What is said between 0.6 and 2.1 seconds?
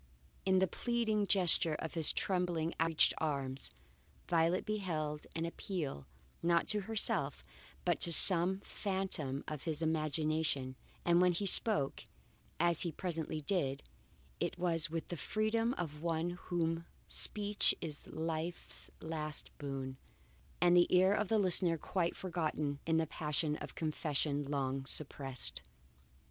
pleading gesture of